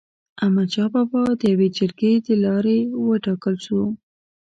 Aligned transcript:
احمد 0.43 0.69
شاه 0.73 0.89
بابا 0.93 1.21
د 1.39 1.41
يوي 1.53 1.69
جرګي 1.77 2.13
د 2.27 2.29
لاري 2.43 2.79
و 3.01 3.05
ټاکل 3.25 3.55
سو. 3.65 3.79